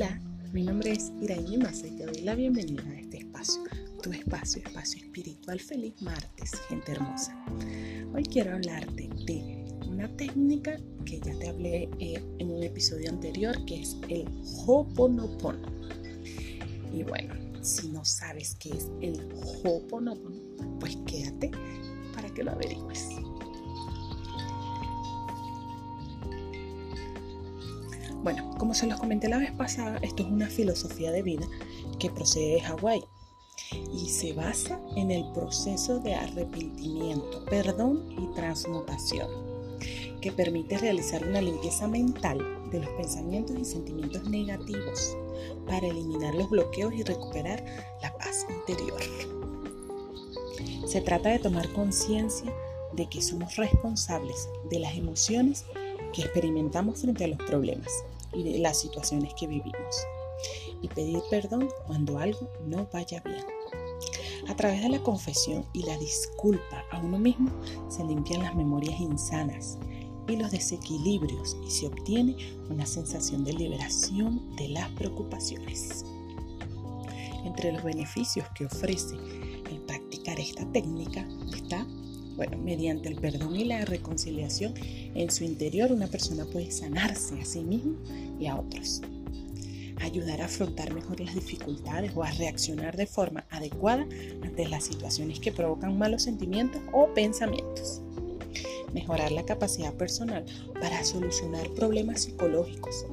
Hola, 0.00 0.20
mi 0.52 0.62
nombre 0.62 0.92
es 0.92 1.10
Iraín 1.20 1.60
Massa 1.60 1.88
y 1.88 1.90
te 1.96 2.06
doy 2.06 2.20
la 2.20 2.36
bienvenida 2.36 2.84
a 2.84 3.00
este 3.00 3.16
espacio, 3.16 3.64
tu 4.00 4.12
espacio, 4.12 4.62
espacio 4.64 5.02
espiritual 5.02 5.58
feliz 5.58 6.00
martes, 6.00 6.52
gente 6.68 6.92
hermosa. 6.92 7.36
Hoy 8.14 8.22
quiero 8.22 8.54
hablarte 8.54 9.10
de 9.26 9.64
una 9.88 10.06
técnica 10.16 10.76
que 11.04 11.18
ya 11.18 11.36
te 11.40 11.48
hablé 11.48 11.90
eh, 11.98 12.22
en 12.38 12.48
un 12.48 12.62
episodio 12.62 13.10
anterior, 13.10 13.56
que 13.64 13.80
es 13.80 13.96
el 14.08 14.28
Hoponopono. 14.68 15.66
Y 16.94 17.02
bueno, 17.02 17.34
si 17.60 17.88
no 17.88 18.04
sabes 18.04 18.54
qué 18.54 18.68
es 18.68 18.86
el 19.00 19.20
Hoponopono, 19.64 20.78
pues 20.78 20.96
quédate 21.08 21.50
para 22.14 22.32
que 22.32 22.44
lo 22.44 22.52
averigües. 22.52 23.08
Bueno, 28.22 28.50
como 28.58 28.74
se 28.74 28.86
los 28.86 28.98
comenté 28.98 29.28
la 29.28 29.38
vez 29.38 29.52
pasada, 29.52 29.98
esto 30.02 30.22
es 30.24 30.28
una 30.28 30.48
filosofía 30.48 31.12
de 31.12 31.22
vida 31.22 31.46
que 31.98 32.10
procede 32.10 32.54
de 32.54 32.60
Hawái 32.60 33.04
y 33.92 34.08
se 34.08 34.32
basa 34.32 34.80
en 34.96 35.10
el 35.10 35.24
proceso 35.32 36.00
de 36.00 36.14
arrepentimiento, 36.14 37.44
perdón 37.44 38.06
y 38.10 38.34
transmutación, 38.34 39.28
que 40.20 40.32
permite 40.32 40.78
realizar 40.78 41.26
una 41.26 41.40
limpieza 41.40 41.86
mental 41.86 42.38
de 42.70 42.80
los 42.80 42.90
pensamientos 42.90 43.56
y 43.58 43.64
sentimientos 43.64 44.28
negativos 44.28 45.16
para 45.66 45.86
eliminar 45.86 46.34
los 46.34 46.50
bloqueos 46.50 46.92
y 46.94 47.02
recuperar 47.04 47.64
la 48.02 48.16
paz 48.18 48.46
interior. 48.50 49.00
Se 50.86 51.00
trata 51.02 51.30
de 51.30 51.38
tomar 51.38 51.72
conciencia 51.72 52.52
de 52.94 53.08
que 53.08 53.22
somos 53.22 53.56
responsables 53.56 54.48
de 54.70 54.80
las 54.80 54.96
emociones 54.96 55.64
que 56.12 56.22
experimentamos 56.22 57.00
frente 57.00 57.24
a 57.24 57.28
los 57.28 57.38
problemas 57.38 57.90
y 58.32 58.42
de 58.42 58.58
las 58.58 58.78
situaciones 58.78 59.34
que 59.34 59.46
vivimos. 59.46 60.06
Y 60.82 60.88
pedir 60.88 61.20
perdón 61.30 61.68
cuando 61.86 62.18
algo 62.18 62.48
no 62.66 62.88
vaya 62.92 63.20
bien. 63.24 63.44
A 64.48 64.56
través 64.56 64.82
de 64.82 64.88
la 64.88 65.02
confesión 65.02 65.66
y 65.72 65.82
la 65.82 65.98
disculpa 65.98 66.84
a 66.90 66.98
uno 67.00 67.18
mismo 67.18 67.50
se 67.88 68.04
limpian 68.04 68.42
las 68.42 68.54
memorias 68.54 68.98
insanas 69.00 69.78
y 70.28 70.36
los 70.36 70.50
desequilibrios 70.50 71.56
y 71.66 71.70
se 71.70 71.86
obtiene 71.86 72.36
una 72.70 72.86
sensación 72.86 73.44
de 73.44 73.54
liberación 73.54 74.54
de 74.56 74.68
las 74.68 74.88
preocupaciones. 74.90 76.04
Entre 77.44 77.72
los 77.72 77.82
beneficios 77.82 78.46
que 78.54 78.66
ofrece 78.66 79.16
el 79.70 79.80
practicar 79.86 80.38
esta 80.38 80.70
técnica 80.70 81.26
está 81.54 81.86
bueno, 82.38 82.56
mediante 82.56 83.08
el 83.08 83.16
perdón 83.16 83.56
y 83.56 83.64
la 83.64 83.84
reconciliación 83.84 84.72
en 84.78 85.28
su 85.28 85.42
interior 85.42 85.90
una 85.90 86.06
persona 86.06 86.46
puede 86.46 86.70
sanarse 86.70 87.38
a 87.40 87.44
sí 87.44 87.64
mismo 87.64 87.96
y 88.38 88.46
a 88.46 88.54
otros. 88.54 89.02
Ayudar 90.00 90.40
a 90.40 90.44
afrontar 90.44 90.94
mejor 90.94 91.18
las 91.18 91.34
dificultades 91.34 92.12
o 92.14 92.22
a 92.22 92.30
reaccionar 92.30 92.96
de 92.96 93.08
forma 93.08 93.44
adecuada 93.50 94.06
ante 94.42 94.68
las 94.68 94.84
situaciones 94.84 95.40
que 95.40 95.50
provocan 95.50 95.98
malos 95.98 96.22
sentimientos 96.22 96.80
o 96.92 97.12
pensamientos. 97.12 98.02
Mejorar 98.94 99.32
la 99.32 99.44
capacidad 99.44 99.92
personal 99.94 100.46
para 100.74 101.02
solucionar 101.02 101.68
problemas 101.70 102.22
psicológicos. 102.22 103.04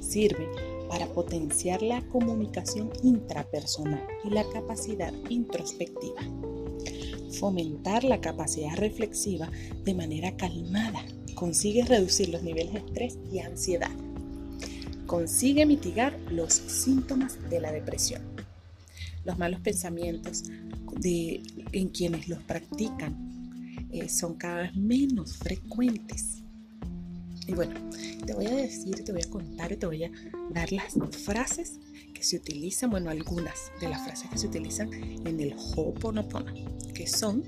Sirve 0.00 0.46
para 0.88 1.08
potenciar 1.08 1.82
la 1.82 2.00
comunicación 2.02 2.90
intrapersonal 3.02 4.06
y 4.24 4.30
la 4.30 4.48
capacidad 4.50 5.12
introspectiva 5.28 6.22
fomentar 7.30 8.04
la 8.04 8.20
capacidad 8.20 8.74
reflexiva 8.76 9.50
de 9.84 9.94
manera 9.94 10.36
calmada. 10.36 11.04
Consigue 11.34 11.84
reducir 11.84 12.28
los 12.30 12.42
niveles 12.42 12.72
de 12.72 12.78
estrés 12.80 13.18
y 13.32 13.40
ansiedad. 13.40 13.90
Consigue 15.06 15.64
mitigar 15.66 16.18
los 16.30 16.52
síntomas 16.52 17.38
de 17.48 17.60
la 17.60 17.72
depresión. 17.72 18.22
Los 19.24 19.38
malos 19.38 19.60
pensamientos 19.60 20.44
de, 21.00 21.42
en 21.72 21.88
quienes 21.88 22.28
los 22.28 22.42
practican 22.42 23.86
eh, 23.92 24.08
son 24.08 24.34
cada 24.34 24.62
vez 24.62 24.76
menos 24.76 25.36
frecuentes. 25.36 26.42
Y 27.48 27.54
bueno, 27.54 27.74
te 28.26 28.34
voy 28.34 28.46
a 28.46 28.54
decir, 28.54 29.02
te 29.02 29.10
voy 29.10 29.22
a 29.22 29.30
contar 29.30 29.72
y 29.72 29.76
te 29.76 29.86
voy 29.86 30.04
a 30.04 30.10
dar 30.50 30.70
las 30.70 30.94
frases 31.10 31.80
que 32.12 32.22
se 32.22 32.36
utilizan, 32.36 32.90
bueno, 32.90 33.10
algunas 33.10 33.72
de 33.80 33.88
las 33.88 34.04
frases 34.04 34.30
que 34.30 34.38
se 34.38 34.46
utilizan 34.46 34.92
en 34.92 35.40
el 35.40 35.54
Ho'oponopono 35.54 36.52
que 36.94 37.06
son 37.06 37.44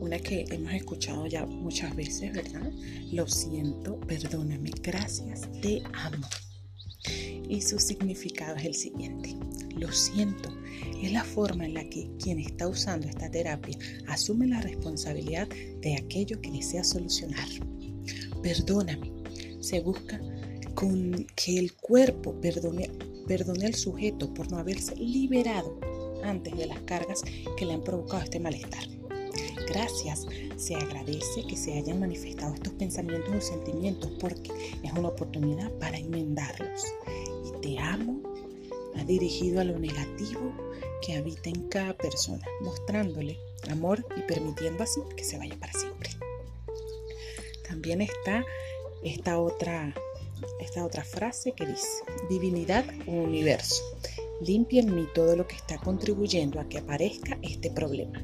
una 0.00 0.18
que 0.18 0.46
hemos 0.50 0.72
escuchado 0.72 1.26
ya 1.26 1.44
muchas 1.44 1.94
veces, 1.94 2.32
¿verdad? 2.32 2.72
Lo 3.12 3.26
siento, 3.26 4.00
perdóname, 4.00 4.70
gracias, 4.82 5.48
te 5.60 5.82
amo. 5.92 6.26
Y 7.48 7.60
su 7.60 7.78
significado 7.78 8.56
es 8.56 8.64
el 8.64 8.74
siguiente. 8.74 9.36
Lo 9.76 9.92
siento 9.92 10.50
es 11.02 11.12
la 11.12 11.24
forma 11.24 11.66
en 11.66 11.74
la 11.74 11.84
que 11.88 12.10
quien 12.22 12.38
está 12.38 12.68
usando 12.68 13.06
esta 13.06 13.30
terapia 13.30 13.78
asume 14.06 14.46
la 14.46 14.60
responsabilidad 14.60 15.48
de 15.80 15.96
aquello 15.96 16.40
que 16.40 16.50
desea 16.50 16.84
solucionar. 16.84 17.48
Perdóname. 18.42 19.12
Se 19.60 19.80
busca 19.80 20.20
con 20.74 21.26
que 21.34 21.58
el 21.58 21.74
cuerpo 21.74 22.34
perdone, 22.40 22.90
perdone 23.26 23.66
al 23.66 23.74
sujeto 23.74 24.32
por 24.32 24.50
no 24.50 24.58
haberse 24.58 24.94
liberado 24.96 25.78
antes 26.22 26.56
de 26.56 26.66
las 26.66 26.80
cargas 26.82 27.22
que 27.56 27.66
le 27.66 27.74
han 27.74 27.82
provocado 27.82 28.22
este 28.22 28.40
malestar. 28.40 28.84
Gracias, 29.68 30.26
se 30.56 30.74
agradece 30.76 31.46
que 31.46 31.56
se 31.56 31.74
hayan 31.74 32.00
manifestado 32.00 32.54
estos 32.54 32.72
pensamientos 32.74 33.34
o 33.34 33.40
sentimientos 33.40 34.10
porque 34.18 34.50
es 34.82 34.92
una 34.92 35.08
oportunidad 35.08 35.70
para 35.78 35.98
enmendarlos. 35.98 36.82
Y 37.44 37.60
te 37.60 37.78
amo 37.78 38.22
ha 38.98 39.04
dirigido 39.04 39.60
a 39.60 39.64
lo 39.64 39.78
negativo 39.78 40.52
que 41.02 41.16
habita 41.16 41.50
en 41.50 41.68
cada 41.68 41.96
persona, 41.96 42.44
mostrándole 42.60 43.38
amor 43.70 44.04
y 44.16 44.22
permitiendo 44.22 44.82
así 44.82 45.00
que 45.16 45.24
se 45.24 45.38
vaya 45.38 45.56
para 45.58 45.72
siempre. 45.72 46.07
También 47.68 48.00
está 48.00 48.44
esta 49.04 49.38
otra, 49.38 49.94
esta 50.60 50.84
otra 50.84 51.04
frase 51.04 51.52
que 51.52 51.66
dice, 51.66 51.86
divinidad 52.28 52.84
o 53.06 53.12
universo. 53.12 53.82
Limpia 54.40 54.82
en 54.82 54.94
mí 54.94 55.06
todo 55.14 55.36
lo 55.36 55.46
que 55.46 55.56
está 55.56 55.78
contribuyendo 55.78 56.60
a 56.60 56.68
que 56.68 56.78
aparezca 56.78 57.38
este 57.42 57.70
problema. 57.70 58.22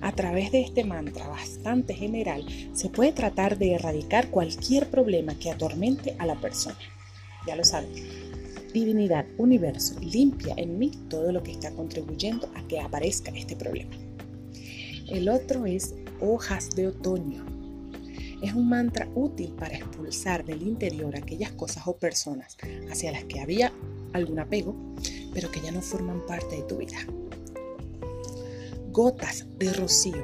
A 0.00 0.12
través 0.12 0.52
de 0.52 0.60
este 0.60 0.84
mantra 0.84 1.28
bastante 1.28 1.94
general 1.94 2.44
se 2.74 2.90
puede 2.90 3.12
tratar 3.12 3.56
de 3.58 3.72
erradicar 3.72 4.30
cualquier 4.30 4.90
problema 4.90 5.38
que 5.38 5.50
atormente 5.50 6.14
a 6.18 6.26
la 6.26 6.38
persona. 6.40 6.78
Ya 7.46 7.56
lo 7.56 7.64
saben. 7.64 7.90
Divinidad, 8.72 9.24
universo, 9.38 9.98
limpia 10.00 10.54
en 10.56 10.78
mí 10.78 10.90
todo 11.08 11.32
lo 11.32 11.42
que 11.42 11.52
está 11.52 11.70
contribuyendo 11.74 12.50
a 12.54 12.66
que 12.66 12.80
aparezca 12.80 13.30
este 13.30 13.56
problema. 13.56 13.96
El 15.08 15.28
otro 15.28 15.64
es 15.64 15.94
hojas 16.20 16.74
de 16.74 16.88
otoño. 16.88 17.44
Es 18.44 18.52
un 18.52 18.68
mantra 18.68 19.08
útil 19.14 19.54
para 19.58 19.74
expulsar 19.74 20.44
del 20.44 20.60
interior 20.60 21.16
aquellas 21.16 21.52
cosas 21.52 21.84
o 21.86 21.96
personas 21.96 22.58
hacia 22.90 23.10
las 23.10 23.24
que 23.24 23.40
había 23.40 23.72
algún 24.12 24.38
apego, 24.38 24.76
pero 25.32 25.50
que 25.50 25.62
ya 25.62 25.72
no 25.72 25.80
forman 25.80 26.26
parte 26.26 26.56
de 26.56 26.62
tu 26.64 26.76
vida. 26.76 26.98
Gotas 28.92 29.46
de 29.58 29.72
rocío. 29.72 30.22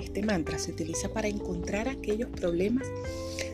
Este 0.00 0.22
mantra 0.22 0.58
se 0.58 0.72
utiliza 0.72 1.10
para 1.10 1.28
encontrar 1.28 1.86
aquellos 1.86 2.30
problemas 2.30 2.88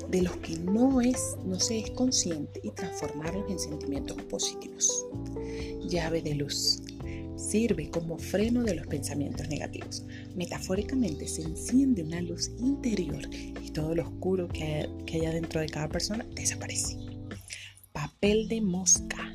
de 0.08 0.22
los 0.22 0.36
que 0.36 0.56
no, 0.56 1.00
es, 1.00 1.36
no 1.44 1.58
se 1.58 1.80
es 1.80 1.90
consciente 1.90 2.60
y 2.62 2.70
transformarlos 2.70 3.50
en 3.50 3.58
sentimientos 3.58 4.22
positivos. 4.22 5.04
Llave 5.88 6.22
de 6.22 6.36
luz. 6.36 6.80
Sirve 7.36 7.90
como 7.90 8.18
freno 8.18 8.62
de 8.62 8.74
los 8.74 8.86
pensamientos 8.86 9.48
negativos. 9.48 10.04
Metafóricamente 10.34 11.28
se 11.28 11.42
enciende 11.42 12.02
una 12.02 12.20
luz 12.20 12.50
interior 12.58 13.28
y 13.32 13.70
todo 13.70 13.94
lo 13.94 14.04
oscuro 14.04 14.48
que, 14.48 14.88
que 15.06 15.18
haya 15.18 15.32
dentro 15.32 15.60
de 15.60 15.68
cada 15.68 15.88
persona 15.88 16.26
desaparece. 16.34 16.96
Papel 17.92 18.48
de 18.48 18.60
mosca. 18.60 19.32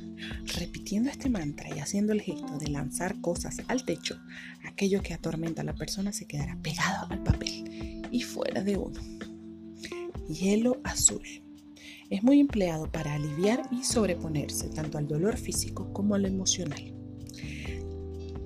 Repitiendo 0.57 1.09
este 1.09 1.29
mantra 1.29 1.75
y 1.75 1.79
haciendo 1.79 2.13
el 2.13 2.21
gesto 2.21 2.57
de 2.59 2.67
lanzar 2.67 3.19
cosas 3.21 3.57
al 3.67 3.85
techo, 3.85 4.19
aquello 4.65 5.01
que 5.01 5.13
atormenta 5.13 5.61
a 5.61 5.65
la 5.65 5.73
persona 5.73 6.13
se 6.13 6.27
quedará 6.27 6.57
pegado 6.61 7.07
al 7.09 7.23
papel 7.23 8.01
y 8.11 8.21
fuera 8.21 8.63
de 8.63 8.77
uno. 8.77 8.99
Hielo 10.27 10.79
azul. 10.83 11.23
Es 12.09 12.23
muy 12.23 12.39
empleado 12.39 12.91
para 12.91 13.13
aliviar 13.13 13.63
y 13.71 13.83
sobreponerse 13.83 14.69
tanto 14.69 14.97
al 14.97 15.07
dolor 15.07 15.37
físico 15.37 15.91
como 15.93 16.15
al 16.15 16.25
emocional. 16.25 16.90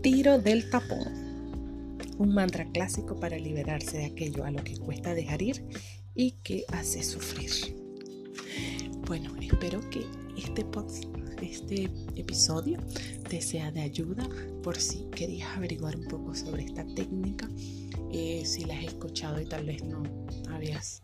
Tiro 0.05 0.37
del 0.37 0.69
tapón. 0.69 1.97
Un 2.19 2.35
mantra 2.35 2.71
clásico 2.71 3.19
para 3.19 3.39
liberarse 3.39 3.97
de 3.97 4.05
aquello 4.05 4.45
a 4.45 4.51
lo 4.51 4.63
que 4.63 4.77
cuesta 4.77 5.15
dejar 5.15 5.41
ir 5.41 5.65
y 6.13 6.33
que 6.43 6.63
hace 6.67 7.01
sufrir. 7.01 7.49
Bueno, 9.07 9.35
espero 9.41 9.79
que 9.89 10.05
este 10.37 10.63
podcast 10.63 11.05
este 11.41 11.89
episodio 12.15 12.77
te 13.27 13.41
sea 13.41 13.71
de 13.71 13.81
ayuda 13.81 14.29
por 14.61 14.77
si 14.77 15.05
querías 15.05 15.57
averiguar 15.57 15.95
un 15.97 16.05
poco 16.05 16.35
sobre 16.35 16.65
esta 16.65 16.85
técnica, 16.85 17.49
eh, 18.11 18.43
si 18.45 18.65
la 18.65 18.77
has 18.77 18.85
escuchado 18.85 19.41
y 19.41 19.45
tal 19.45 19.65
vez 19.65 19.83
no 19.83 20.03
habías 20.51 21.01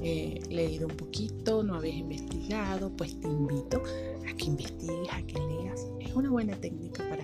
eh, 0.00 0.40
leído 0.48 0.88
un 0.88 0.96
poquito, 0.96 1.62
no 1.62 1.76
habías 1.76 1.96
investigado, 1.96 2.90
pues 2.96 3.20
te 3.20 3.28
invito 3.28 3.82
a 4.28 4.36
que 4.36 4.44
investigues, 4.46 5.08
a 5.12 5.22
que 5.22 5.38
leas. 5.38 5.86
Es 6.00 6.12
una 6.14 6.30
buena 6.30 6.56
técnica 6.56 7.08
para 7.08 7.22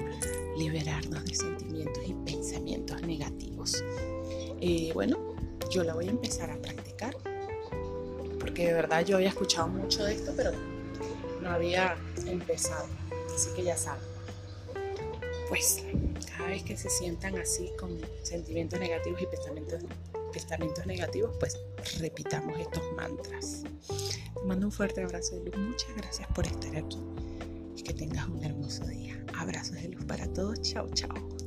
liberarnos 0.57 1.25
de 1.25 1.35
sentimientos 1.35 2.03
y 2.07 2.15
pensamientos 2.31 3.03
negativos. 3.03 3.83
Eh, 4.61 4.91
bueno, 4.95 5.19
yo 5.71 5.83
la 5.85 5.95
voy 5.95 6.07
a 6.09 6.11
empezar 6.11 6.51
a 6.51 6.57
practicar 6.61 7.17
porque 8.39 8.67
de 8.67 8.73
verdad 8.73 9.05
yo 9.05 9.17
había 9.17 9.29
escuchado 9.29 9.69
mucho 9.69 10.05
de 10.05 10.15
esto, 10.15 10.33
pero 10.37 10.53
no 11.43 11.51
había 11.51 11.97
empezado. 12.27 12.87
Así 13.35 13.51
que 13.55 13.63
ya 13.63 13.77
saben. 13.77 14.03
Pues 15.49 15.85
cada 16.37 16.51
vez 16.51 16.63
que 16.63 16.77
se 16.77 16.91
sientan 16.91 17.37
así 17.39 17.71
con 17.79 17.99
sentimientos 18.23 18.79
negativos 18.81 19.21
y 19.23 19.27
pensamientos, 19.27 19.83
pensamientos 20.29 20.87
negativos, 20.87 21.37
pues 21.39 21.59
repitamos 21.99 22.59
estos 22.59 22.83
mantras. 22.97 23.65
Te 24.35 24.45
mando 24.45 24.67
un 24.67 24.73
fuerte 24.73 25.03
abrazo 25.03 25.37
de 25.37 25.51
luz. 25.51 25.57
Muchas 25.57 25.97
gracias 25.97 26.29
por 26.35 26.47
estar 26.47 26.77
aquí 26.77 26.99
y 27.77 27.83
que 27.83 27.95
tengas 27.95 28.27
un 28.29 28.45
hermoso 28.45 28.87
día. 28.87 29.25
Abrazos 29.37 29.77
de 29.77 29.89
luz 29.89 30.05
para 30.05 30.27
todos. 30.33 30.61
Chao, 30.63 30.89
chao. 30.95 31.38